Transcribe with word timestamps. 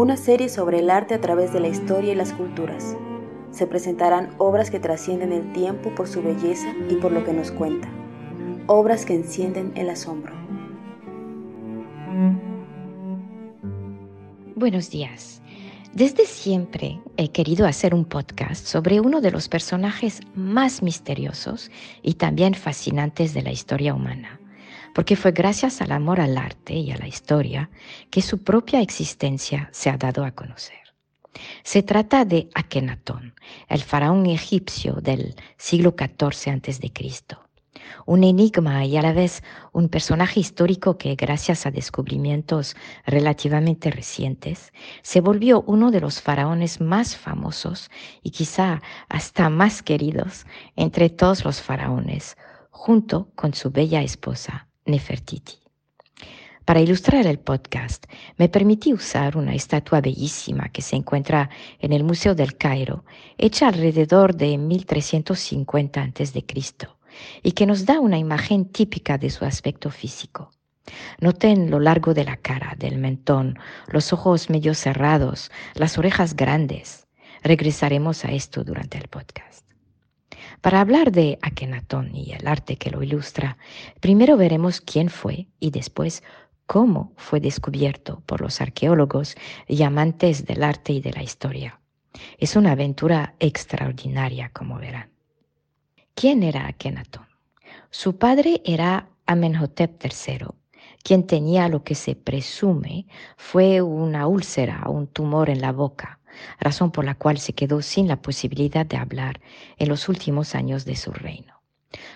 Una 0.00 0.16
serie 0.16 0.48
sobre 0.48 0.78
el 0.78 0.88
arte 0.88 1.12
a 1.12 1.20
través 1.20 1.52
de 1.52 1.60
la 1.60 1.68
historia 1.68 2.14
y 2.14 2.16
las 2.16 2.32
culturas. 2.32 2.96
Se 3.50 3.66
presentarán 3.66 4.34
obras 4.38 4.70
que 4.70 4.80
trascienden 4.80 5.30
el 5.30 5.52
tiempo 5.52 5.94
por 5.94 6.08
su 6.08 6.22
belleza 6.22 6.72
y 6.88 6.94
por 6.94 7.12
lo 7.12 7.22
que 7.22 7.34
nos 7.34 7.52
cuenta. 7.52 7.86
Obras 8.66 9.04
que 9.04 9.12
encienden 9.12 9.72
el 9.74 9.90
asombro. 9.90 10.32
Buenos 14.56 14.88
días. 14.88 15.42
Desde 15.92 16.24
siempre 16.24 16.98
he 17.18 17.28
querido 17.28 17.66
hacer 17.66 17.94
un 17.94 18.06
podcast 18.06 18.64
sobre 18.64 19.00
uno 19.00 19.20
de 19.20 19.32
los 19.32 19.50
personajes 19.50 20.22
más 20.34 20.82
misteriosos 20.82 21.70
y 22.02 22.14
también 22.14 22.54
fascinantes 22.54 23.34
de 23.34 23.42
la 23.42 23.52
historia 23.52 23.92
humana 23.92 24.39
porque 24.94 25.16
fue 25.16 25.32
gracias 25.32 25.80
al 25.80 25.92
amor 25.92 26.20
al 26.20 26.36
arte 26.36 26.74
y 26.74 26.90
a 26.90 26.96
la 26.96 27.08
historia 27.08 27.70
que 28.10 28.22
su 28.22 28.42
propia 28.42 28.80
existencia 28.80 29.68
se 29.72 29.90
ha 29.90 29.96
dado 29.96 30.24
a 30.24 30.32
conocer. 30.32 30.78
Se 31.62 31.82
trata 31.82 32.24
de 32.24 32.48
Akenatón, 32.54 33.34
el 33.68 33.82
faraón 33.82 34.26
egipcio 34.26 34.94
del 34.94 35.36
siglo 35.56 35.94
XIV 35.96 36.52
a.C., 36.52 36.92
un 38.06 38.24
enigma 38.24 38.84
y 38.84 38.96
a 38.96 39.02
la 39.02 39.12
vez 39.12 39.42
un 39.72 39.88
personaje 39.88 40.40
histórico 40.40 40.98
que, 40.98 41.14
gracias 41.14 41.66
a 41.66 41.70
descubrimientos 41.70 42.76
relativamente 43.06 43.90
recientes, 43.90 44.72
se 45.02 45.20
volvió 45.20 45.62
uno 45.62 45.90
de 45.90 46.00
los 46.00 46.20
faraones 46.20 46.80
más 46.80 47.16
famosos 47.16 47.90
y 48.22 48.30
quizá 48.30 48.82
hasta 49.08 49.48
más 49.48 49.82
queridos 49.82 50.46
entre 50.76 51.10
todos 51.10 51.44
los 51.44 51.60
faraones, 51.62 52.36
junto 52.70 53.30
con 53.34 53.54
su 53.54 53.70
bella 53.70 54.02
esposa, 54.02 54.68
Nefertiti. 54.90 55.54
Para 56.64 56.80
ilustrar 56.80 57.26
el 57.26 57.38
podcast, 57.38 58.06
me 58.36 58.48
permití 58.48 58.92
usar 58.92 59.36
una 59.36 59.54
estatua 59.54 60.00
bellísima 60.00 60.68
que 60.68 60.82
se 60.82 60.94
encuentra 60.94 61.50
en 61.80 61.92
el 61.92 62.04
Museo 62.04 62.34
del 62.34 62.56
Cairo, 62.56 63.04
hecha 63.38 63.68
alrededor 63.68 64.36
de 64.36 64.56
1350 64.56 66.02
a.C., 66.02 66.44
y 67.42 67.52
que 67.52 67.66
nos 67.66 67.86
da 67.86 67.98
una 67.98 68.18
imagen 68.18 68.66
típica 68.66 69.18
de 69.18 69.30
su 69.30 69.44
aspecto 69.44 69.90
físico. 69.90 70.52
Noten 71.20 71.70
lo 71.70 71.80
largo 71.80 72.14
de 72.14 72.24
la 72.24 72.36
cara, 72.36 72.74
del 72.78 72.98
mentón, 72.98 73.58
los 73.88 74.12
ojos 74.12 74.48
medio 74.48 74.74
cerrados, 74.74 75.50
las 75.74 75.98
orejas 75.98 76.34
grandes. 76.34 77.06
Regresaremos 77.42 78.24
a 78.24 78.32
esto 78.32 78.64
durante 78.64 78.98
el 78.98 79.08
podcast. 79.08 79.69
Para 80.60 80.80
hablar 80.82 81.10
de 81.10 81.38
Akenatón 81.40 82.14
y 82.14 82.32
el 82.32 82.46
arte 82.46 82.76
que 82.76 82.90
lo 82.90 83.02
ilustra, 83.02 83.56
primero 84.00 84.36
veremos 84.36 84.82
quién 84.82 85.08
fue 85.08 85.48
y 85.58 85.70
después 85.70 86.22
cómo 86.66 87.12
fue 87.16 87.40
descubierto 87.40 88.22
por 88.26 88.42
los 88.42 88.60
arqueólogos 88.60 89.36
y 89.66 89.82
amantes 89.82 90.44
del 90.44 90.62
arte 90.62 90.92
y 90.92 91.00
de 91.00 91.12
la 91.12 91.22
historia. 91.22 91.80
Es 92.38 92.56
una 92.56 92.72
aventura 92.72 93.34
extraordinaria, 93.40 94.50
como 94.52 94.78
verán. 94.78 95.10
¿Quién 96.14 96.42
era 96.42 96.66
Akenatón? 96.66 97.26
Su 97.90 98.18
padre 98.18 98.60
era 98.64 99.08
Amenhotep 99.26 100.04
III, 100.04 100.46
quien 101.02 101.26
tenía 101.26 101.68
lo 101.68 101.82
que 101.84 101.94
se 101.94 102.14
presume 102.14 103.06
fue 103.36 103.80
una 103.80 104.26
úlcera 104.26 104.82
o 104.86 104.92
un 104.92 105.06
tumor 105.06 105.48
en 105.48 105.62
la 105.62 105.72
boca 105.72 106.19
razón 106.58 106.90
por 106.90 107.04
la 107.04 107.14
cual 107.14 107.38
se 107.38 107.52
quedó 107.52 107.82
sin 107.82 108.08
la 108.08 108.22
posibilidad 108.22 108.86
de 108.86 108.96
hablar 108.96 109.40
en 109.76 109.88
los 109.88 110.08
últimos 110.08 110.54
años 110.54 110.84
de 110.84 110.96
su 110.96 111.12
reino. 111.12 111.60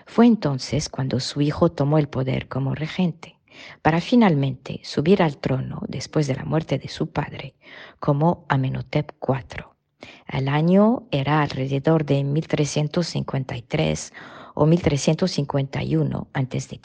Fue 0.06 0.26
entonces 0.26 0.88
cuando 0.88 1.20
su 1.20 1.40
hijo 1.40 1.70
tomó 1.70 1.98
el 1.98 2.08
poder 2.08 2.48
como 2.48 2.74
regente, 2.74 3.38
para 3.82 4.00
finalmente 4.00 4.80
subir 4.82 5.22
al 5.22 5.38
trono 5.38 5.82
después 5.88 6.26
de 6.26 6.34
la 6.34 6.44
muerte 6.44 6.78
de 6.78 6.88
su 6.88 7.10
padre, 7.10 7.54
como 8.00 8.44
Amenhotep 8.48 9.12
IV. 9.20 9.66
El 10.26 10.48
año 10.48 11.06
era 11.10 11.42
alrededor 11.42 12.04
de 12.04 12.24
1353 12.24 14.12
o 14.54 14.66
1351 14.66 16.28
a.C. 16.32 16.80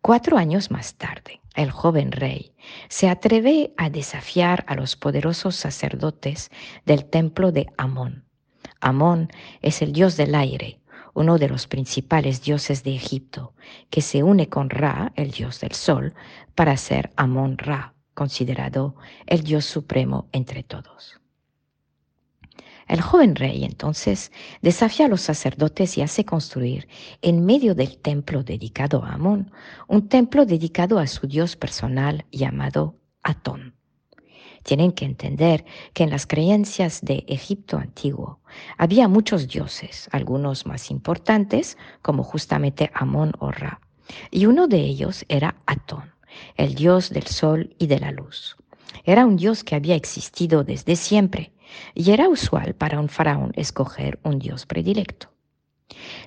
Cuatro 0.00 0.36
años 0.36 0.70
más 0.70 0.94
tarde, 0.96 1.40
el 1.54 1.70
joven 1.70 2.12
rey 2.12 2.54
se 2.88 3.08
atreve 3.08 3.72
a 3.76 3.90
desafiar 3.90 4.64
a 4.68 4.74
los 4.74 4.96
poderosos 4.96 5.56
sacerdotes 5.56 6.50
del 6.84 7.04
templo 7.04 7.52
de 7.52 7.66
Amón. 7.76 8.24
Amón 8.80 9.30
es 9.62 9.80
el 9.82 9.92
dios 9.92 10.16
del 10.16 10.34
aire, 10.34 10.80
uno 11.14 11.38
de 11.38 11.48
los 11.48 11.66
principales 11.66 12.42
dioses 12.42 12.82
de 12.82 12.94
Egipto, 12.94 13.54
que 13.88 14.02
se 14.02 14.22
une 14.22 14.48
con 14.48 14.68
Ra, 14.68 15.12
el 15.16 15.30
dios 15.30 15.60
del 15.60 15.72
sol, 15.72 16.14
para 16.54 16.76
ser 16.76 17.12
Amón 17.16 17.56
Ra, 17.56 17.94
considerado 18.14 18.96
el 19.26 19.42
dios 19.42 19.64
supremo 19.64 20.28
entre 20.32 20.64
todos. 20.64 21.23
El 22.86 23.00
joven 23.00 23.34
rey 23.34 23.64
entonces 23.64 24.30
desafía 24.60 25.06
a 25.06 25.08
los 25.08 25.22
sacerdotes 25.22 25.96
y 25.96 26.02
hace 26.02 26.24
construir 26.24 26.88
en 27.22 27.44
medio 27.44 27.74
del 27.74 27.96
templo 27.98 28.42
dedicado 28.42 29.04
a 29.04 29.14
Amón 29.14 29.50
un 29.88 30.08
templo 30.08 30.44
dedicado 30.44 30.98
a 30.98 31.06
su 31.06 31.26
dios 31.26 31.56
personal 31.56 32.26
llamado 32.30 32.96
Atón. 33.22 33.74
Tienen 34.64 34.92
que 34.92 35.04
entender 35.04 35.64
que 35.92 36.04
en 36.04 36.10
las 36.10 36.26
creencias 36.26 37.00
de 37.02 37.24
Egipto 37.28 37.76
antiguo 37.76 38.40
había 38.78 39.08
muchos 39.08 39.48
dioses, 39.48 40.08
algunos 40.10 40.66
más 40.66 40.90
importantes, 40.90 41.76
como 42.00 42.22
justamente 42.22 42.90
Amón 42.94 43.32
o 43.38 43.50
Ra, 43.50 43.80
y 44.30 44.46
uno 44.46 44.66
de 44.66 44.80
ellos 44.80 45.24
era 45.28 45.56
Atón, 45.66 46.14
el 46.56 46.74
dios 46.74 47.10
del 47.10 47.26
sol 47.26 47.74
y 47.78 47.86
de 47.86 48.00
la 48.00 48.10
luz. 48.10 48.56
Era 49.04 49.26
un 49.26 49.36
dios 49.36 49.64
que 49.64 49.74
había 49.74 49.96
existido 49.96 50.64
desde 50.64 50.96
siempre 50.96 51.52
y 51.94 52.10
era 52.10 52.28
usual 52.28 52.74
para 52.74 53.00
un 53.00 53.08
faraón 53.08 53.52
escoger 53.54 54.18
un 54.22 54.38
dios 54.38 54.66
predilecto. 54.66 55.32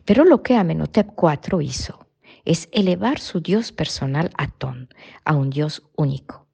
Pero 0.05 0.23
lo 0.23 0.43
que 0.43 0.55
Amenhotep 0.55 1.09
IV 1.17 1.61
hizo 1.61 2.07
es 2.45 2.69
elevar 2.71 3.19
su 3.19 3.41
dios 3.41 3.71
personal 3.71 4.29
Atón 4.37 4.89
a 5.25 5.35
un 5.35 5.49
dios 5.49 5.83
único. 5.95 6.47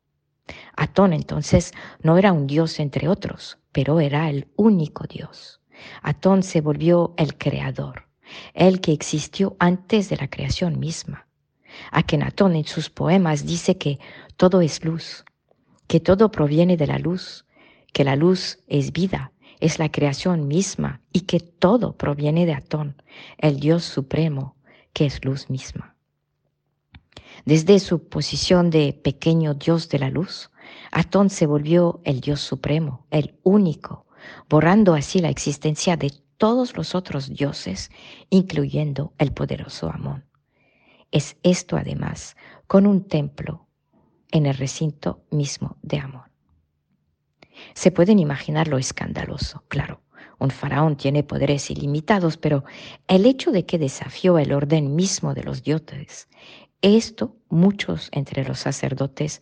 Atón 0.75 1.13
entonces 1.13 1.71
no 2.01 2.17
era 2.17 2.33
un 2.33 2.47
dios 2.47 2.79
entre 2.79 3.07
otros, 3.07 3.59
pero 3.71 3.99
era 3.99 4.29
el 4.29 4.47
único 4.55 5.05
dios. 5.05 5.61
Atón 6.01 6.43
se 6.43 6.61
volvió 6.61 7.13
el 7.17 7.37
creador, 7.37 8.07
el 8.53 8.81
que 8.81 8.91
existió 8.91 9.55
antes 9.59 10.09
de 10.09 10.17
la 10.17 10.29
creación 10.29 10.79
misma. 10.79 11.27
Akenatón 11.91 12.55
en 12.55 12.65
sus 12.65 12.89
poemas 12.89 13.45
dice 13.45 13.77
que 13.77 13.99
todo 14.37 14.61
es 14.61 14.83
luz, 14.83 15.25
que 15.87 15.99
todo 15.99 16.31
proviene 16.31 16.77
de 16.77 16.87
la 16.87 16.99
luz, 16.99 17.45
que 17.93 18.03
la 18.03 18.15
luz 18.15 18.59
es 18.67 18.91
vida, 18.91 19.31
es 19.59 19.79
la 19.79 19.89
creación 19.89 20.47
misma 20.47 21.01
y 21.13 21.21
que 21.21 21.39
todo 21.39 21.95
proviene 21.95 22.45
de 22.45 22.53
Atón, 22.53 23.01
el 23.37 23.59
Dios 23.59 23.85
supremo, 23.85 24.57
que 24.91 25.05
es 25.05 25.23
luz 25.23 25.49
misma. 25.49 25.95
Desde 27.45 27.79
su 27.79 28.09
posición 28.09 28.69
de 28.69 28.93
pequeño 28.93 29.53
Dios 29.53 29.89
de 29.89 29.99
la 29.99 30.09
luz, 30.09 30.51
Atón 30.91 31.29
se 31.29 31.45
volvió 31.45 32.01
el 32.03 32.19
Dios 32.19 32.41
supremo, 32.41 33.05
el 33.09 33.39
único, 33.43 34.05
borrando 34.49 34.93
así 34.93 35.19
la 35.19 35.29
existencia 35.29 35.97
de 35.97 36.11
todos 36.37 36.75
los 36.75 36.95
otros 36.95 37.29
dioses, 37.29 37.89
incluyendo 38.29 39.13
el 39.17 39.31
poderoso 39.31 39.89
Amón. 39.89 40.25
Es 41.11 41.37
esto 41.43 41.77
además 41.77 42.35
con 42.67 42.87
un 42.87 43.07
templo 43.07 43.67
en 44.31 44.45
el 44.45 44.55
recinto 44.55 45.23
mismo 45.29 45.77
de 45.81 45.99
Amón. 45.99 46.32
Se 47.73 47.91
pueden 47.91 48.19
imaginar 48.19 48.67
lo 48.67 48.77
escandaloso, 48.77 49.63
claro. 49.67 50.01
Un 50.39 50.49
faraón 50.51 50.97
tiene 50.97 51.23
poderes 51.23 51.69
ilimitados, 51.71 52.37
pero 52.37 52.63
el 53.07 53.25
hecho 53.25 53.51
de 53.51 53.65
que 53.65 53.77
desafió 53.77 54.37
el 54.37 54.51
orden 54.51 54.95
mismo 54.95 55.33
de 55.33 55.43
los 55.43 55.63
dioses, 55.63 56.27
esto 56.81 57.37
muchos 57.49 58.09
entre 58.11 58.43
los 58.43 58.59
sacerdotes 58.59 59.41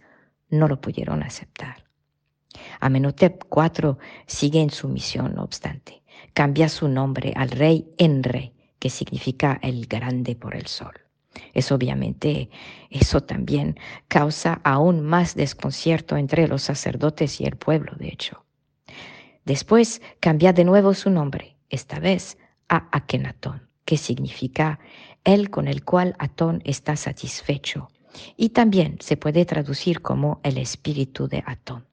no 0.50 0.68
lo 0.68 0.80
pudieron 0.80 1.24
aceptar. 1.24 1.86
Amenhotep 2.80 3.46
IV 3.50 3.98
sigue 4.28 4.62
en 4.62 4.70
su 4.70 4.90
misión, 4.90 5.36
no 5.36 5.44
obstante. 5.44 6.04
Cambia 6.34 6.70
su 6.70 6.88
nombre 6.88 7.34
al 7.36 7.50
rey 7.50 7.94
Enre, 7.98 8.54
que 8.78 8.90
significa 8.90 9.60
el 9.62 9.88
grande 9.88 10.36
por 10.36 10.56
el 10.56 10.68
sol. 10.68 10.94
Es 11.54 11.72
obviamente, 11.72 12.50
eso 12.90 13.22
también 13.22 13.78
causa 14.08 14.62
aún 14.64 15.02
más 15.02 15.36
desconcierto 15.36 16.18
entre 16.18 16.48
los 16.48 16.64
sacerdotes 16.64 17.40
y 17.42 17.46
el 17.46 17.56
pueblo, 17.56 17.94
de 17.98 18.10
hecho. 18.10 18.46
Después 19.46 20.02
cambia 20.20 20.54
de 20.54 20.66
nuevo 20.66 20.94
su 20.94 21.10
nombre, 21.10 21.58
esta 21.70 22.00
vez 22.00 22.38
a 22.70 22.88
Akenatón, 22.92 23.68
que 23.86 23.98
significa 23.98 24.80
el 25.24 25.50
con 25.50 25.68
el 25.68 25.84
cual 25.84 26.16
Atón 26.20 26.62
está 26.66 26.96
satisfecho, 26.96 27.90
y 28.36 28.50
también 28.50 28.98
se 29.00 29.18
puede 29.18 29.46
traducir 29.46 30.02
como 30.02 30.40
el 30.44 30.58
espíritu 30.58 31.28
de 31.28 31.44
Atón. 31.46 31.88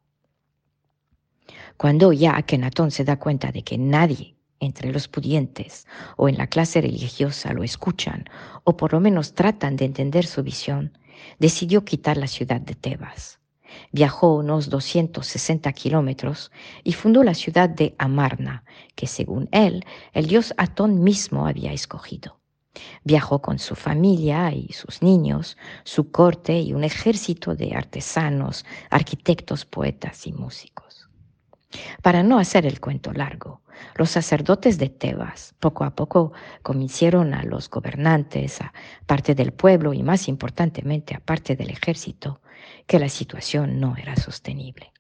Cuando 1.77 2.13
ya 2.13 2.37
Akenatón 2.37 2.91
se 2.91 3.05
da 3.05 3.19
cuenta 3.19 3.53
de 3.53 3.63
que 3.63 3.79
nadie 3.79 4.38
entre 4.61 4.93
los 4.93 5.09
pudientes 5.09 5.87
o 6.17 6.29
en 6.29 6.37
la 6.37 6.47
clase 6.47 6.81
religiosa 6.81 7.53
lo 7.53 7.65
escuchan 7.65 8.25
o 8.65 8.77
por 8.77 8.93
lo 8.93 9.01
menos 9.01 9.35
tratan 9.35 9.77
de 9.77 9.85
entender 9.85 10.27
su 10.27 10.43
visión, 10.43 10.99
decidió 11.39 11.85
quitar 11.85 12.17
la 12.17 12.27
ciudad 12.27 12.61
de 12.61 12.75
Tebas. 12.75 13.39
Viajó 13.93 14.37
unos 14.37 14.71
260 14.71 15.73
kilómetros 15.73 16.51
y 16.85 16.93
fundó 16.93 17.23
la 17.23 17.35
ciudad 17.35 17.69
de 17.69 17.95
Amarna, 17.99 18.65
que 18.95 19.07
según 19.07 19.49
él 19.53 19.85
el 20.13 20.27
dios 20.27 20.55
Atón 20.57 21.03
mismo 21.03 21.47
había 21.47 21.73
escogido. 21.73 22.39
Viajó 23.05 23.41
con 23.41 23.59
su 23.59 23.75
familia 23.75 24.53
y 24.53 24.73
sus 24.73 25.03
niños, 25.03 25.57
su 25.85 26.11
corte 26.11 26.61
y 26.61 26.73
un 26.73 26.85
ejército 26.85 27.55
de 27.55 27.75
artesanos, 27.75 28.65
arquitectos, 28.91 29.65
poetas 29.65 30.27
y 30.27 30.33
músicos. 30.33 31.09
Para 32.03 32.23
no 32.23 32.39
hacer 32.39 32.67
el 32.67 32.81
cuento 32.81 33.13
largo, 33.13 33.63
los 33.95 34.11
sacerdotes 34.11 34.79
de 34.79 34.89
Tebas 34.89 35.55
poco 35.59 35.85
a 35.85 35.95
poco 35.95 36.33
convencieron 36.63 37.35
a 37.35 37.43
los 37.43 37.69
gobernantes, 37.69 38.61
a 38.61 38.73
parte 39.07 39.35
del 39.35 39.53
pueblo 39.53 39.93
y 39.93 40.03
más 40.03 40.29
importantemente 40.29 41.15
a 41.15 41.21
parte 41.21 41.57
del 41.57 41.71
ejército, 41.71 42.41
que 42.87 42.99
la 42.99 43.09
situación 43.09 43.81
no 43.81 43.97
era 43.97 44.17
sostenible. 44.17 44.93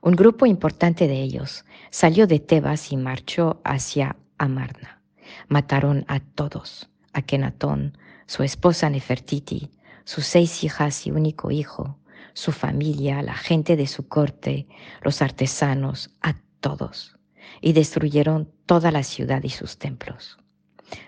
Un 0.00 0.14
grupo 0.14 0.46
importante 0.46 1.06
de 1.06 1.20
ellos 1.20 1.64
salió 1.90 2.26
de 2.26 2.40
Tebas 2.40 2.92
y 2.92 2.96
marchó 2.96 3.60
hacia 3.64 4.16
Amarna. 4.38 5.02
Mataron 5.48 6.04
a 6.08 6.20
todos, 6.20 6.88
a 7.12 7.22
Kenatón, 7.22 7.98
su 8.26 8.42
esposa 8.42 8.88
Nefertiti, 8.90 9.70
sus 10.04 10.24
seis 10.26 10.64
hijas 10.64 11.06
y 11.06 11.10
único 11.10 11.50
hijo, 11.50 11.98
su 12.32 12.52
familia, 12.52 13.22
la 13.22 13.34
gente 13.34 13.76
de 13.76 13.86
su 13.86 14.08
corte, 14.08 14.66
los 15.02 15.20
artesanos, 15.20 16.10
a 16.22 16.34
todos 16.60 17.19
y 17.60 17.72
destruyeron 17.72 18.50
toda 18.66 18.90
la 18.90 19.02
ciudad 19.02 19.42
y 19.42 19.50
sus 19.50 19.78
templos. 19.78 20.38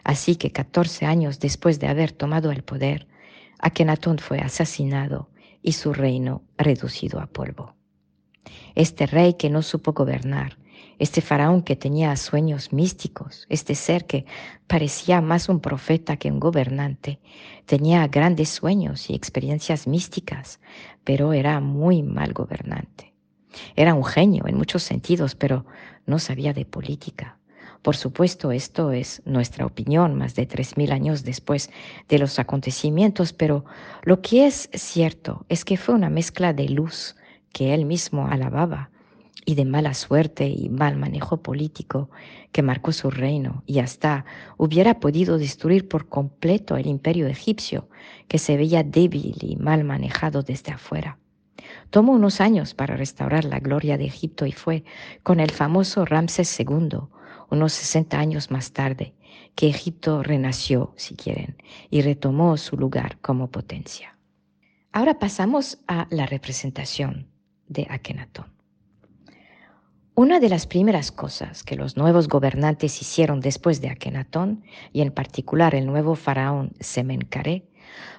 Así 0.05 0.37
que 0.37 0.53
14 0.53 1.07
años 1.07 1.41
después 1.41 1.81
de 1.81 1.89
haber 1.89 2.13
tomado 2.13 2.51
el 2.51 2.63
poder, 2.63 3.07
Akenatón 3.59 4.19
fue 4.19 4.39
asesinado 4.39 5.31
y 5.63 5.73
su 5.73 5.93
reino 5.93 6.43
reducido 6.59 7.21
a 7.21 7.27
polvo. 7.27 7.75
Este 8.75 9.07
rey 9.07 9.35
que 9.35 9.51
no 9.51 9.63
supo 9.63 9.93
gobernar, 9.93 10.59
este 10.99 11.21
faraón 11.21 11.63
que 11.63 11.77
tenía 11.77 12.17
sueños 12.17 12.73
místicos, 12.73 13.47
este 13.49 13.75
ser 13.75 14.07
que 14.07 14.25
parecía 14.67 15.21
más 15.21 15.49
un 15.49 15.61
profeta 15.61 16.17
que 16.17 16.31
un 16.31 16.41
gobernante, 16.41 17.21
tenía 17.67 18.07
grandes 18.09 18.51
sueños 18.51 19.11
y 19.11 19.15
experiencias 19.15 19.87
místicas, 19.87 20.61
pero 21.05 21.33
era 21.33 21.61
muy 21.61 22.03
mal 22.03 22.33
gobernante. 22.33 23.12
Era 23.77 23.95
un 23.95 24.05
genio 24.05 24.47
en 24.47 24.57
muchos 24.57 24.83
sentidos, 24.83 25.35
pero 25.35 25.65
no 26.07 26.19
sabía 26.19 26.53
de 26.53 26.65
política. 26.65 27.39
Por 27.83 27.97
supuesto, 27.97 28.53
esto 28.53 28.93
es 28.93 29.23
nuestra 29.25 29.67
opinión 29.67 30.15
más 30.15 30.37
de 30.37 30.47
tres 30.47 30.77
mil 30.77 30.93
años 30.93 31.25
después 31.25 31.71
de 32.09 32.19
los 32.19 32.39
acontecimientos, 32.39 33.33
pero 33.33 33.65
lo 34.05 34.23
que 34.23 34.47
es 34.47 34.71
cierto 34.73 35.45
es 35.49 35.65
que 35.65 35.77
fue 35.77 35.97
una 35.97 36.09
mezcla 36.09 36.53
de 36.53 36.69
luz 36.69 37.17
que 37.53 37.75
él 37.75 37.85
mismo 37.85 38.29
alababa 38.29 38.91
y 39.45 39.57
de 39.57 39.65
mala 39.65 39.95
suerte 39.95 40.47
y 40.47 40.69
mal 40.69 40.97
manejo 40.97 41.43
político 41.43 42.09
que 42.53 42.63
marcó 42.63 42.93
su 42.93 43.11
reino 43.11 43.65
y 43.67 43.81
hasta 43.81 44.25
hubiera 44.57 45.01
podido 45.01 45.37
destruir 45.37 45.89
por 45.89 46.09
completo 46.09 46.77
el 46.77 46.87
imperio 46.87 47.27
egipcio 47.27 47.89
que 48.29 48.39
se 48.39 48.57
veía 48.57 48.85
débil 48.85 49.37
y 49.41 49.57
mal 49.57 49.83
manejado 49.83 50.43
desde 50.43 50.73
afuera. 50.73 51.19
Tomó 51.93 52.13
unos 52.13 52.41
años 52.41 52.73
para 52.73 52.97
restaurar 52.97 53.45
la 53.45 53.61
gloria 53.61 53.99
de 53.99 54.07
Egipto 54.07 54.47
y 54.47 54.53
fue 54.53 54.83
con 55.23 55.41
el 55.41 55.51
famoso 55.51 56.07
Ramses 56.07 56.59
II, 56.59 57.01
unos 57.51 57.73
60 57.75 58.19
años 58.19 58.51
más 58.51 58.73
tarde, 58.73 59.13
que 59.55 59.69
Egipto 59.69 60.23
renació, 60.23 60.95
si 60.97 61.17
quieren, 61.17 61.63
y 61.91 62.01
retomó 62.01 62.57
su 62.57 62.79
lugar 62.79 63.19
como 63.21 63.51
potencia. 63.51 64.17
Ahora 64.91 65.19
pasamos 65.19 65.81
a 65.87 66.07
la 66.09 66.25
representación 66.25 67.29
de 67.69 67.87
Akenatón. 67.91 68.47
Una 70.15 70.41
de 70.41 70.49
las 70.49 70.67
primeras 70.67 71.13
cosas 71.13 71.63
que 71.63 71.77
los 71.77 71.99
nuevos 71.99 72.27
gobernantes 72.27 73.03
hicieron 73.03 73.41
después 73.41 73.83
de 73.83 73.91
Akenatón, 73.91 74.65
y 74.95 75.03
en 75.03 75.13
particular 75.13 75.75
el 75.75 75.85
nuevo 75.85 76.15
faraón 76.15 76.73
Semencaré, 76.81 77.69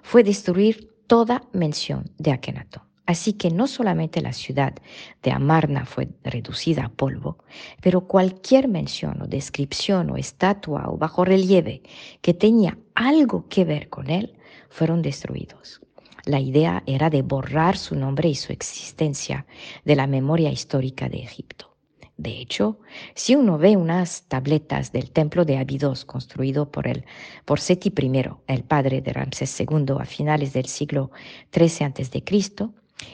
fue 0.04 0.24
destruir 0.24 0.94
toda 1.08 1.42
mención 1.54 2.12
de 2.20 2.34
Akenatón. 2.34 2.93
Así 3.06 3.34
que 3.34 3.52
no 3.52 3.68
solamente 3.68 4.22
la 4.22 4.32
ciudad 4.32 4.74
de 5.22 5.32
Amarna 5.32 5.86
fue 5.86 6.08
reducida 6.24 6.86
a 6.86 6.90
polvo, 6.90 7.38
pero 7.82 8.08
cualquier 8.08 8.70
mención 8.70 9.22
o 9.22 9.28
descripción 9.28 10.10
o 10.10 10.18
estatua 10.18 10.86
o 10.88 10.98
bajo 10.98 11.26
relieve 11.26 11.84
que 12.22 12.34
tenía 12.34 12.78
algo 12.96 13.48
que 13.50 13.66
ver 13.66 13.90
con 13.90 14.10
él 14.10 14.34
fueron 14.70 15.02
destruidos. 15.02 15.82
La 16.26 16.40
idea 16.40 16.84
era 16.86 17.10
de 17.10 17.22
borrar 17.22 17.78
su 17.78 17.96
nombre 17.96 18.30
y 18.30 18.36
su 18.36 18.54
existencia 18.54 19.46
de 19.84 19.96
la 19.98 20.08
memoria 20.08 20.50
histórica 20.50 21.10
de 21.10 21.18
Egipto. 21.18 21.76
De 22.16 22.40
hecho, 22.40 22.80
si 23.16 23.36
uno 23.36 23.58
ve 23.58 23.76
unas 23.76 24.24
tabletas 24.30 24.94
del 24.94 25.12
templo 25.12 25.44
de 25.44 25.58
Abidos 25.58 26.06
construido 26.06 26.72
por, 26.72 26.88
el, 26.88 27.04
por 27.44 27.60
Seti 27.60 27.90
I, 27.90 28.24
el 28.48 28.64
padre 28.64 29.02
de 29.02 29.12
Ramsés 29.12 29.60
II 29.60 29.96
a 30.00 30.06
finales 30.06 30.54
del 30.54 30.68
siglo 30.68 31.12
XIII 31.52 31.88
a.C., 31.88 32.24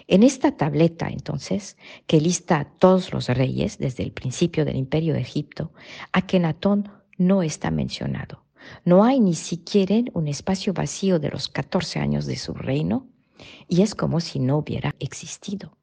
en 0.07 0.23
esta 0.23 0.55
tableta, 0.55 1.09
entonces, 1.09 1.77
que 2.07 2.21
lista 2.21 2.59
a 2.59 2.65
todos 2.65 3.13
los 3.13 3.27
reyes 3.27 3.77
desde 3.77 4.03
el 4.03 4.11
principio 4.11 4.65
del 4.65 4.75
imperio 4.75 5.13
de 5.13 5.21
Egipto, 5.21 5.71
Akenatón 6.11 6.91
no 7.17 7.43
está 7.43 7.71
mencionado. 7.71 8.43
No 8.85 9.03
hay 9.03 9.19
ni 9.19 9.35
siquiera 9.35 9.95
un 10.13 10.27
espacio 10.27 10.73
vacío 10.73 11.19
de 11.19 11.29
los 11.29 11.49
14 11.49 11.99
años 11.99 12.25
de 12.25 12.35
su 12.35 12.53
reino 12.53 13.07
y 13.67 13.81
es 13.81 13.95
como 13.95 14.19
si 14.19 14.39
no 14.39 14.57
hubiera 14.57 14.95
existido. 14.99 15.77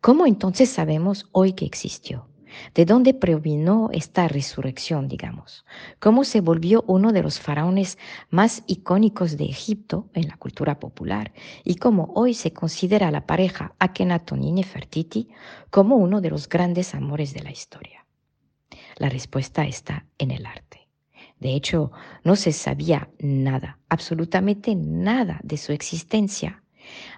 ¿Cómo 0.00 0.26
entonces 0.26 0.68
sabemos 0.68 1.28
hoy 1.32 1.52
que 1.52 1.64
existió? 1.64 2.27
¿De 2.74 2.84
dónde 2.84 3.14
provino 3.14 3.90
esta 3.92 4.28
resurrección, 4.28 5.08
digamos? 5.08 5.64
¿Cómo 5.98 6.24
se 6.24 6.40
volvió 6.40 6.84
uno 6.86 7.12
de 7.12 7.22
los 7.22 7.40
faraones 7.40 7.98
más 8.30 8.62
icónicos 8.66 9.36
de 9.36 9.44
Egipto 9.44 10.08
en 10.14 10.28
la 10.28 10.36
cultura 10.36 10.78
popular? 10.78 11.32
Y 11.64 11.76
cómo 11.76 12.12
hoy 12.14 12.34
se 12.34 12.52
considera 12.52 13.10
la 13.10 13.26
pareja 13.26 13.74
Akenatón 13.78 14.44
y 14.44 14.52
Nefertiti 14.52 15.28
como 15.70 15.96
uno 15.96 16.20
de 16.20 16.30
los 16.30 16.48
grandes 16.48 16.94
amores 16.94 17.34
de 17.34 17.42
la 17.42 17.50
historia. 17.50 18.06
La 18.96 19.08
respuesta 19.08 19.64
está 19.64 20.06
en 20.18 20.30
el 20.30 20.46
arte. 20.46 20.88
De 21.40 21.54
hecho, 21.54 21.92
no 22.24 22.34
se 22.34 22.52
sabía 22.52 23.10
nada, 23.20 23.78
absolutamente 23.88 24.74
nada 24.74 25.40
de 25.44 25.56
su 25.56 25.72
existencia 25.72 26.62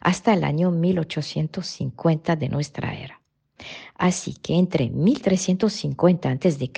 hasta 0.01 0.35
el 0.35 0.45
año 0.45 0.71
1850 0.71 2.37
de 2.37 2.49
nuestra 2.49 2.95
era. 2.95 3.20
Así 4.01 4.33
que 4.33 4.55
entre 4.55 4.89
1350 4.89 6.31
a.C. 6.31 6.71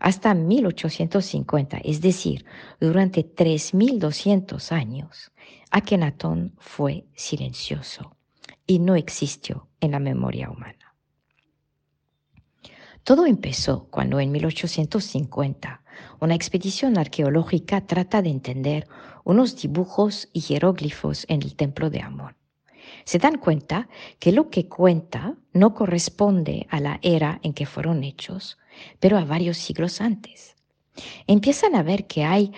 hasta 0.00 0.34
1850, 0.34 1.78
es 1.84 2.00
decir, 2.00 2.44
durante 2.80 3.22
3200 3.22 4.72
años, 4.72 5.30
Akenatón 5.70 6.52
fue 6.58 7.06
silencioso 7.14 8.16
y 8.66 8.80
no 8.80 8.96
existió 8.96 9.68
en 9.78 9.92
la 9.92 10.00
memoria 10.00 10.50
humana. 10.50 10.96
Todo 13.04 13.26
empezó 13.26 13.86
cuando 13.92 14.18
en 14.18 14.32
1850 14.32 15.84
una 16.20 16.34
expedición 16.34 16.98
arqueológica 16.98 17.86
trata 17.86 18.22
de 18.22 18.30
entender 18.30 18.88
unos 19.22 19.62
dibujos 19.62 20.28
y 20.32 20.40
jeroglifos 20.40 21.26
en 21.28 21.44
el 21.44 21.54
templo 21.54 21.90
de 21.90 22.00
Amón. 22.00 22.34
Se 23.04 23.18
dan 23.18 23.38
cuenta 23.38 23.88
que 24.18 24.32
lo 24.32 24.50
que 24.50 24.68
cuenta 24.68 25.36
no 25.52 25.74
corresponde 25.74 26.66
a 26.70 26.80
la 26.80 26.98
era 27.02 27.40
en 27.42 27.52
que 27.52 27.66
fueron 27.66 28.04
hechos, 28.04 28.58
pero 29.00 29.18
a 29.18 29.24
varios 29.24 29.58
siglos 29.58 30.00
antes. 30.00 30.54
Empiezan 31.26 31.74
a 31.74 31.82
ver 31.82 32.06
que 32.06 32.24
hay 32.24 32.52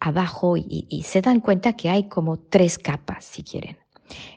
abajo 0.00 0.56
y, 0.56 1.02
se 1.04 1.20
dan 1.20 1.40
cuenta 1.40 1.74
que 1.74 1.88
hay 1.90 2.08
como 2.08 2.38
tres 2.38 2.78
capas, 2.78 3.24
si 3.24 3.42
quieren. 3.42 3.76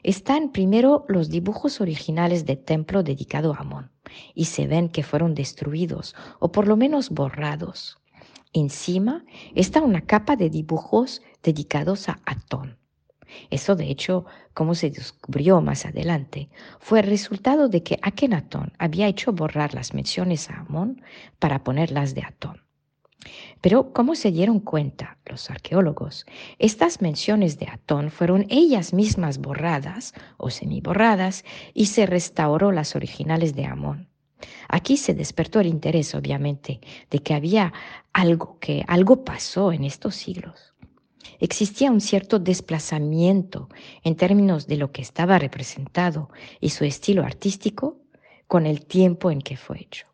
Están 0.02 0.52
primero 0.52 1.04
los 1.08 1.30
dibujos 1.30 1.80
originales 1.80 2.44
del 2.44 2.58
templo 2.58 3.02
dedicado 3.02 3.54
a 3.54 3.58
Amón 3.58 3.90
y 4.34 4.46
se 4.46 4.66
ven 4.66 4.88
que 4.88 5.02
fueron 5.02 5.34
destruidos 5.34 6.14
o 6.40 6.52
por 6.52 6.68
lo 6.68 6.76
menos 6.76 7.10
borrados. 7.10 7.98
Encima 8.52 9.24
está 9.54 9.80
una 9.80 10.02
capa 10.02 10.36
de 10.36 10.50
dibujos 10.50 11.22
dedicados 11.42 12.10
a 12.10 12.20
Atón. 12.26 12.81
Eso, 13.50 13.76
de 13.76 13.90
hecho, 13.90 14.24
como 14.54 14.74
se 14.74 14.90
descubrió 14.90 15.60
más 15.60 15.84
adelante, 15.86 16.48
fue 16.78 17.00
el 17.00 17.06
resultado 17.06 17.68
de 17.68 17.82
que 17.82 17.98
Akenatón 18.02 18.72
había 18.78 19.06
hecho 19.06 19.32
borrar 19.32 19.74
las 19.74 19.94
menciones 19.94 20.50
a 20.50 20.60
Amón 20.60 21.02
para 21.38 21.64
ponerlas 21.64 22.14
de 22.14 22.22
Atón. 22.22 22.62
Pero, 23.60 23.92
como 23.92 24.14
se 24.14 24.32
dieron 24.32 24.58
cuenta 24.60 25.18
los 25.26 25.50
arqueólogos, 25.50 26.26
estas 26.58 27.00
menciones 27.00 27.58
de 27.58 27.68
Atón 27.68 28.10
fueron 28.10 28.46
ellas 28.48 28.92
mismas 28.92 29.38
borradas 29.38 30.12
o 30.36 30.50
semiborradas 30.50 31.44
y 31.72 31.86
se 31.86 32.06
restauró 32.06 32.72
las 32.72 32.96
originales 32.96 33.54
de 33.54 33.66
Amón. 33.66 34.08
Aquí 34.68 34.96
se 34.96 35.14
despertó 35.14 35.60
el 35.60 35.68
interés, 35.68 36.14
obviamente, 36.14 36.80
de 37.10 37.18
que 37.20 37.34
había 37.34 37.72
algo, 38.12 38.58
que 38.58 38.84
algo 38.88 39.24
pasó 39.24 39.72
en 39.72 39.84
estos 39.84 40.16
siglos. 40.16 40.71
Existía 41.42 41.90
un 41.90 42.00
cierto 42.00 42.38
desplazamiento 42.38 43.68
en 44.04 44.14
términos 44.14 44.68
de 44.68 44.76
lo 44.76 44.92
que 44.92 45.02
estaba 45.02 45.40
representado 45.40 46.30
y 46.60 46.70
su 46.70 46.84
estilo 46.84 47.24
artístico 47.24 47.98
con 48.46 48.64
el 48.64 48.86
tiempo 48.86 49.28
en 49.28 49.40
que 49.40 49.56
fue 49.56 49.80
hecho. 49.80 50.06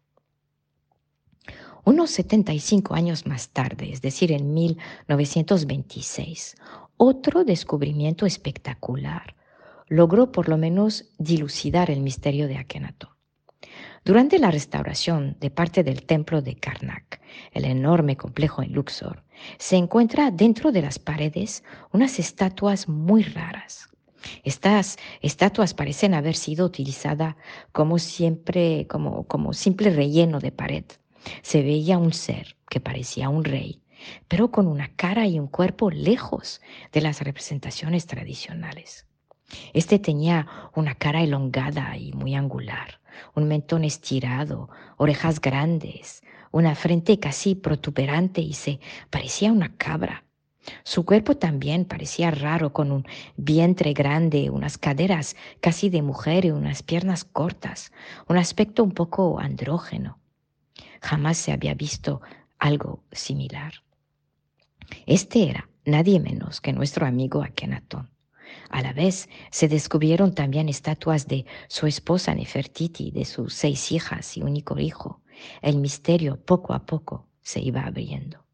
Unos 1.84 2.12
75 2.12 2.94
años 2.94 3.26
más 3.26 3.50
tarde, 3.50 3.92
es 3.92 4.00
decir, 4.00 4.32
en 4.32 4.54
1926, 4.54 6.56
otro 6.96 7.44
descubrimiento 7.44 8.24
espectacular 8.24 9.36
logró 9.86 10.32
por 10.32 10.48
lo 10.48 10.56
menos 10.56 11.10
dilucidar 11.18 11.90
el 11.90 12.00
misterio 12.00 12.48
de 12.48 12.56
Akenatón. 12.56 13.10
Durante 14.02 14.38
la 14.38 14.50
restauración 14.50 15.36
de 15.40 15.50
parte 15.50 15.84
del 15.84 16.06
templo 16.06 16.40
de 16.40 16.54
Karnak, 16.54 17.20
el 17.52 17.66
enorme 17.66 18.16
complejo 18.16 18.62
en 18.62 18.72
Luxor, 18.72 19.27
se 19.58 19.76
encuentra 19.76 20.30
dentro 20.30 20.72
de 20.72 20.82
las 20.82 20.98
paredes 20.98 21.64
unas 21.92 22.18
estatuas 22.18 22.88
muy 22.88 23.22
raras. 23.22 23.88
Estas 24.42 24.96
estatuas 25.22 25.74
parecen 25.74 26.14
haber 26.14 26.34
sido 26.34 26.66
utilizadas 26.66 27.36
como 27.72 27.98
siempre, 27.98 28.86
como, 28.88 29.24
como 29.26 29.52
simple 29.52 29.90
relleno 29.90 30.40
de 30.40 30.52
pared 30.52 30.84
se 31.42 31.62
veía 31.62 31.98
un 31.98 32.12
ser 32.12 32.56
que 32.68 32.80
parecía 32.80 33.28
un 33.28 33.44
rey, 33.44 33.82
pero 34.28 34.50
con 34.50 34.66
una 34.66 34.94
cara 34.94 35.26
y 35.26 35.38
un 35.38 35.48
cuerpo 35.48 35.90
lejos 35.90 36.60
de 36.92 37.00
las 37.00 37.20
representaciones 37.20 38.06
tradicionales. 38.06 39.06
Este 39.72 39.98
tenía 39.98 40.46
una 40.74 40.94
cara 40.94 41.22
elongada 41.22 41.96
y 41.96 42.12
muy 42.12 42.34
angular, 42.34 43.00
un 43.34 43.48
mentón 43.48 43.84
estirado, 43.84 44.68
orejas 44.96 45.40
grandes, 45.40 46.22
una 46.50 46.74
frente 46.74 47.18
casi 47.18 47.54
protuberante 47.54 48.40
y 48.40 48.52
se 48.52 48.80
parecía 49.10 49.52
una 49.52 49.76
cabra. 49.76 50.24
Su 50.84 51.04
cuerpo 51.04 51.36
también 51.36 51.84
parecía 51.84 52.30
raro, 52.30 52.72
con 52.72 52.92
un 52.92 53.06
vientre 53.36 53.92
grande, 53.92 54.50
unas 54.50 54.78
caderas 54.78 55.36
casi 55.60 55.88
de 55.88 56.02
mujer 56.02 56.44
y 56.44 56.50
unas 56.50 56.82
piernas 56.82 57.24
cortas, 57.24 57.92
un 58.26 58.36
aspecto 58.36 58.84
un 58.84 58.92
poco 58.92 59.38
andrógeno. 59.38 60.18
Jamás 61.00 61.38
se 61.38 61.52
había 61.52 61.74
visto 61.74 62.20
algo 62.58 63.04
similar. 63.12 63.72
Este 65.06 65.48
era 65.48 65.68
nadie 65.84 66.20
menos 66.20 66.60
que 66.60 66.72
nuestro 66.72 67.06
amigo 67.06 67.42
Akenatón. 67.42 68.10
A 68.70 68.82
la 68.82 68.92
vez 68.92 69.28
se 69.50 69.68
descubrieron 69.68 70.34
también 70.34 70.68
estatuas 70.68 71.26
de 71.26 71.44
su 71.68 71.86
esposa 71.86 72.34
Nefertiti, 72.34 73.10
de 73.10 73.24
sus 73.24 73.54
seis 73.54 73.92
hijas 73.92 74.36
y 74.36 74.42
único 74.42 74.78
hijo. 74.78 75.20
El 75.62 75.78
misterio 75.78 76.38
poco 76.44 76.72
a 76.72 76.86
poco 76.86 77.26
se 77.42 77.60
iba 77.60 77.82
abriendo. 77.82 78.44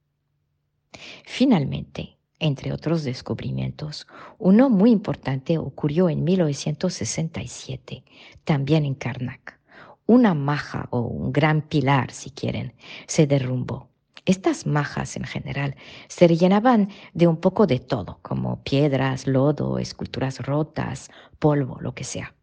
Finalmente, 1.24 2.18
entre 2.38 2.72
otros 2.72 3.04
descubrimientos, 3.04 4.06
uno 4.38 4.70
muy 4.70 4.90
importante 4.90 5.58
ocurrió 5.58 6.08
en 6.08 6.24
1967, 6.24 8.04
también 8.44 8.84
en 8.84 8.94
Karnak 8.94 9.58
una 10.06 10.34
maja 10.34 10.88
o 10.90 11.00
un 11.00 11.32
gran 11.32 11.62
pilar, 11.62 12.10
si 12.10 12.30
quieren, 12.30 12.74
se 13.06 13.26
derrumbó. 13.26 13.88
Estas 14.26 14.66
majas 14.66 15.16
en 15.16 15.24
general 15.24 15.76
se 16.08 16.26
rellenaban 16.26 16.88
de 17.12 17.26
un 17.26 17.36
poco 17.36 17.66
de 17.66 17.78
todo, 17.78 18.18
como 18.22 18.62
piedras, 18.62 19.26
lodo, 19.26 19.78
esculturas 19.78 20.40
rotas, 20.40 21.10
polvo, 21.38 21.78
lo 21.80 21.94
que 21.94 22.04
sea. 22.04 22.34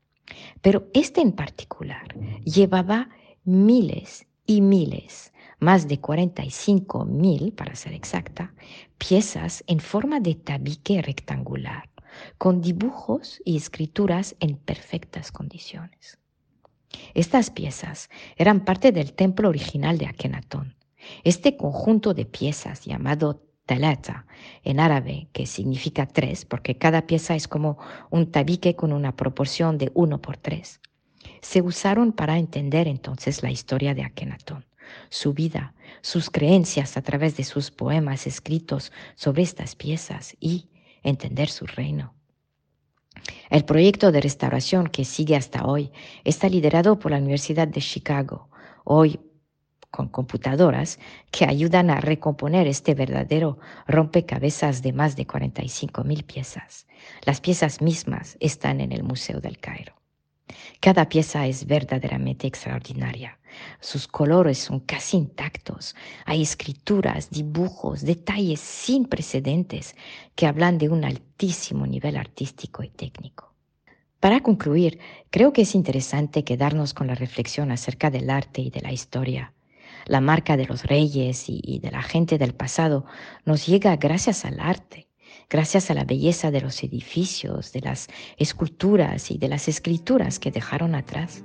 Pero 0.61 0.87
este 0.93 1.21
en 1.21 1.31
particular 1.31 2.15
llevaba 2.43 3.09
miles 3.43 4.27
y 4.51 4.59
miles, 4.59 5.31
más 5.59 5.87
de 5.87 6.01
45 6.01 7.05
mil 7.05 7.53
para 7.53 7.73
ser 7.75 7.93
exacta, 7.93 8.53
piezas 8.97 9.63
en 9.67 9.79
forma 9.79 10.19
de 10.19 10.35
tabique 10.35 11.01
rectangular, 11.01 11.89
con 12.37 12.59
dibujos 12.59 13.41
y 13.45 13.55
escrituras 13.55 14.35
en 14.41 14.57
perfectas 14.57 15.31
condiciones. 15.31 16.19
Estas 17.13 17.49
piezas 17.49 18.09
eran 18.35 18.65
parte 18.65 18.91
del 18.91 19.13
templo 19.13 19.47
original 19.47 19.97
de 19.97 20.07
Akenatón. 20.07 20.75
Este 21.23 21.55
conjunto 21.55 22.13
de 22.13 22.25
piezas 22.25 22.83
llamado 22.83 23.41
talata 23.65 24.25
en 24.63 24.81
árabe, 24.81 25.29
que 25.31 25.45
significa 25.45 26.05
tres, 26.07 26.43
porque 26.43 26.77
cada 26.77 27.07
pieza 27.07 27.35
es 27.35 27.47
como 27.47 27.77
un 28.09 28.29
tabique 28.31 28.75
con 28.75 28.91
una 28.91 29.15
proporción 29.15 29.77
de 29.77 29.91
uno 29.93 30.21
por 30.21 30.35
tres, 30.35 30.81
se 31.41 31.61
usaron 31.61 32.11
para 32.11 32.37
entender 32.37 32.87
entonces 32.87 33.43
la 33.43 33.51
historia 33.51 33.93
de 33.93 34.03
Akenatón, 34.03 34.65
su 35.09 35.33
vida, 35.33 35.73
sus 36.01 36.29
creencias 36.29 36.97
a 36.97 37.01
través 37.01 37.37
de 37.37 37.43
sus 37.43 37.71
poemas 37.71 38.27
escritos 38.27 38.91
sobre 39.15 39.43
estas 39.43 39.75
piezas 39.75 40.35
y 40.39 40.69
entender 41.03 41.49
su 41.49 41.65
reino. 41.65 42.13
El 43.49 43.65
proyecto 43.65 44.11
de 44.11 44.21
restauración 44.21 44.87
que 44.87 45.05
sigue 45.05 45.35
hasta 45.35 45.65
hoy 45.65 45.91
está 46.23 46.47
liderado 46.47 46.99
por 46.99 47.11
la 47.11 47.17
Universidad 47.17 47.67
de 47.67 47.81
Chicago, 47.81 48.49
hoy 48.83 49.19
con 49.89 50.07
computadoras 50.07 50.99
que 51.31 51.45
ayudan 51.45 51.89
a 51.89 51.99
recomponer 51.99 52.65
este 52.65 52.95
verdadero 52.95 53.59
rompecabezas 53.87 54.81
de 54.81 54.93
más 54.93 55.17
de 55.17 55.27
45 55.27 56.05
mil 56.05 56.23
piezas. 56.23 56.87
Las 57.25 57.41
piezas 57.41 57.81
mismas 57.81 58.37
están 58.39 58.79
en 58.79 58.93
el 58.93 59.03
Museo 59.03 59.41
del 59.41 59.59
Cairo. 59.59 60.00
Cada 60.79 61.09
pieza 61.09 61.47
es 61.47 61.65
verdaderamente 61.65 62.47
extraordinaria. 62.47 63.37
Sus 63.79 64.07
colores 64.07 64.57
son 64.57 64.79
casi 64.79 65.17
intactos. 65.17 65.95
Hay 66.25 66.41
escrituras, 66.41 67.29
dibujos, 67.29 68.01
detalles 68.01 68.59
sin 68.59 69.05
precedentes 69.05 69.95
que 70.35 70.47
hablan 70.47 70.77
de 70.77 70.89
un 70.89 71.03
altísimo 71.03 71.85
nivel 71.85 72.17
artístico 72.17 72.83
y 72.83 72.89
técnico. 72.89 73.53
Para 74.19 74.41
concluir, 74.41 74.99
creo 75.31 75.51
que 75.51 75.63
es 75.63 75.73
interesante 75.73 76.43
quedarnos 76.43 76.93
con 76.93 77.07
la 77.07 77.15
reflexión 77.15 77.71
acerca 77.71 78.11
del 78.11 78.29
arte 78.29 78.61
y 78.61 78.69
de 78.69 78.81
la 78.81 78.91
historia. 78.91 79.53
La 80.05 80.21
marca 80.21 80.57
de 80.57 80.65
los 80.65 80.83
reyes 80.83 81.45
y, 81.47 81.79
de 81.79 81.91
la 81.91 82.01
gente 82.01 82.37
del 82.37 82.53
pasado 82.53 83.05
nos 83.45 83.65
llega 83.65 83.95
gracias 83.97 84.45
al 84.45 84.59
arte 84.59 85.10
gracias 85.51 85.91
a 85.91 85.93
la 85.93 86.05
belleza 86.05 86.49
de 86.49 86.61
los 86.61 86.81
edificios, 86.81 87.73
de 87.73 87.81
las 87.81 88.07
esculturas 88.37 89.29
y 89.31 89.37
de 89.37 89.49
las 89.49 89.67
escrituras 89.67 90.39
que 90.39 90.49
dejaron 90.49 90.95
atrás. 90.95 91.43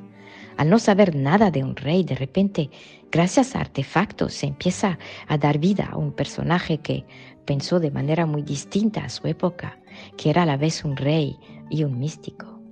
Al 0.56 0.70
no 0.70 0.78
saber 0.78 1.16
nada 1.16 1.50
de 1.50 1.64
un 1.64 1.75
rey, 1.75 2.04
de 2.04 2.14
repente, 2.14 2.70
gracias 3.10 3.56
a 3.56 3.60
artefactos, 3.60 4.32
se 4.32 4.46
empieza 4.46 4.98
a 5.26 5.36
dar 5.36 5.58
vida 5.58 5.88
a 5.90 5.96
un 5.96 6.12
personaje 6.12 6.78
que 6.78 7.04
pensó 7.44 7.80
de 7.80 7.90
manera 7.90 8.26
muy 8.26 8.42
distinta 8.42 9.04
a 9.04 9.08
su 9.08 9.26
época, 9.26 9.78
que 10.16 10.30
era 10.30 10.44
a 10.44 10.46
la 10.46 10.56
vez 10.56 10.84
un 10.84 10.96
rey 10.96 11.36
y 11.68 11.82
un 11.82 11.98
místico. 11.98 12.62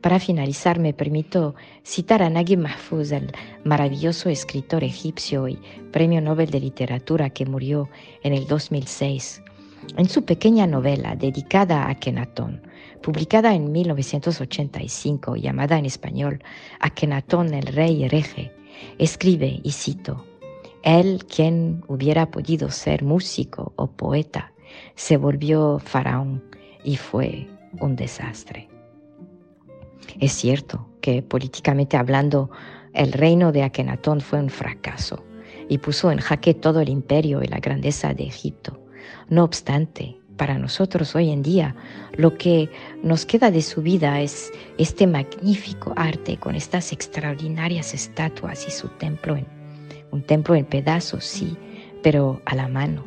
Para 0.00 0.18
finalizar, 0.18 0.80
me 0.80 0.92
permito 0.92 1.54
citar 1.84 2.22
a 2.22 2.28
Naguib 2.28 2.58
Mahfouz, 2.58 3.12
el 3.12 3.32
maravilloso 3.64 4.28
escritor 4.28 4.82
egipcio 4.82 5.46
y 5.46 5.60
premio 5.92 6.20
Nobel 6.20 6.50
de 6.50 6.60
Literatura 6.60 7.30
que 7.30 7.46
murió 7.46 7.88
en 8.24 8.34
el 8.34 8.46
2006, 8.46 9.42
en 9.96 10.08
su 10.08 10.24
pequeña 10.24 10.66
novela 10.66 11.16
dedicada 11.16 11.84
a 11.84 11.90
Akenatón, 11.90 12.62
publicada 13.02 13.54
en 13.54 13.72
1985, 13.72 15.36
llamada 15.36 15.78
en 15.78 15.86
español 15.86 16.42
Akenatón 16.80 17.54
el 17.54 17.66
rey 17.66 18.04
hereje, 18.04 18.52
escribe, 18.98 19.60
y 19.62 19.72
cito, 19.72 20.24
Él, 20.82 21.24
quien 21.26 21.82
hubiera 21.88 22.30
podido 22.30 22.70
ser 22.70 23.02
músico 23.02 23.72
o 23.76 23.88
poeta, 23.88 24.52
se 24.94 25.16
volvió 25.16 25.78
faraón 25.78 26.42
y 26.84 26.96
fue 26.96 27.48
un 27.80 27.96
desastre. 27.96 28.68
Es 30.18 30.32
cierto 30.32 30.88
que 31.00 31.22
políticamente 31.22 31.96
hablando, 31.96 32.50
el 32.94 33.12
reino 33.12 33.52
de 33.52 33.62
Akenatón 33.62 34.20
fue 34.20 34.40
un 34.40 34.50
fracaso 34.50 35.24
y 35.68 35.78
puso 35.78 36.10
en 36.10 36.18
jaque 36.18 36.54
todo 36.54 36.80
el 36.80 36.88
imperio 36.88 37.42
y 37.42 37.46
la 37.46 37.60
grandeza 37.60 38.12
de 38.14 38.24
Egipto. 38.24 38.79
No 39.28 39.44
obstante, 39.44 40.16
para 40.36 40.58
nosotros 40.58 41.14
hoy 41.14 41.30
en 41.30 41.42
día 41.42 41.76
lo 42.16 42.36
que 42.38 42.70
nos 43.02 43.26
queda 43.26 43.50
de 43.50 43.62
su 43.62 43.82
vida 43.82 44.20
es 44.20 44.50
este 44.78 45.06
magnífico 45.06 45.92
arte 45.96 46.38
con 46.38 46.54
estas 46.54 46.92
extraordinarias 46.92 47.92
estatuas 47.94 48.66
y 48.66 48.70
su 48.70 48.88
templo 48.88 49.36
en 49.36 49.46
un 50.12 50.22
templo 50.22 50.54
en 50.54 50.64
pedazos, 50.64 51.24
sí, 51.24 51.56
pero 52.02 52.40
a 52.44 52.54
la 52.54 52.68
mano, 52.68 53.04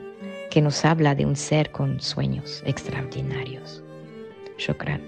que 0.49 0.61
nos 0.61 0.85
habla 0.85 1.15
de 1.15 1.25
un 1.25 1.35
ser 1.35 1.71
con 1.71 1.99
sueños 1.99 2.63
extraordinarios. 2.65 3.83
Shukran. 4.57 5.01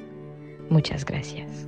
Muchas 0.69 1.05
gracias. 1.05 1.67